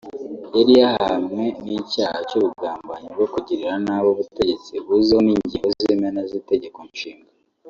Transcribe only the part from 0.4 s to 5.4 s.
yari yahamwe n’icyaha cy’ubugambanyi bwo kugiriranabi ubutegetsi buziho